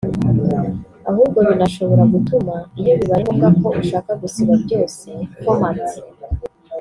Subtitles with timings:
[1.09, 5.07] ahubwo binashobora gutuma iyo bibaye ngombwa ko ushaka gusiba byose
[5.41, 5.83] “Format”